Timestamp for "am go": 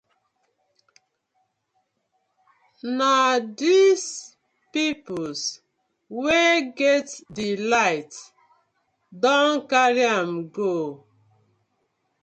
10.19-10.73